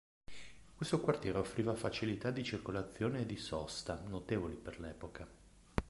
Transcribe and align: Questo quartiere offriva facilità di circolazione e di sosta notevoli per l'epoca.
Questo 0.75 0.99
quartiere 0.99 1.37
offriva 1.37 1.75
facilità 1.75 2.31
di 2.31 2.43
circolazione 2.43 3.21
e 3.21 3.25
di 3.27 3.37
sosta 3.37 4.01
notevoli 4.07 4.55
per 4.55 4.79
l'epoca. 4.79 5.27